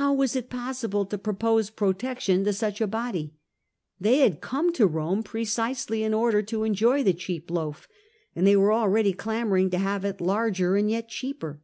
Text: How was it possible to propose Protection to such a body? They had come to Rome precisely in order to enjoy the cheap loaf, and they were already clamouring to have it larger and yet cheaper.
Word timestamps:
How 0.00 0.14
was 0.14 0.34
it 0.34 0.48
possible 0.48 1.04
to 1.04 1.18
propose 1.18 1.68
Protection 1.68 2.44
to 2.44 2.52
such 2.54 2.80
a 2.80 2.86
body? 2.86 3.34
They 4.00 4.20
had 4.20 4.40
come 4.40 4.72
to 4.72 4.86
Rome 4.86 5.22
precisely 5.22 6.02
in 6.02 6.14
order 6.14 6.40
to 6.40 6.64
enjoy 6.64 7.02
the 7.02 7.12
cheap 7.12 7.50
loaf, 7.50 7.86
and 8.34 8.46
they 8.46 8.56
were 8.56 8.72
already 8.72 9.12
clamouring 9.12 9.68
to 9.68 9.78
have 9.78 10.02
it 10.06 10.18
larger 10.22 10.76
and 10.76 10.90
yet 10.90 11.10
cheaper. 11.10 11.60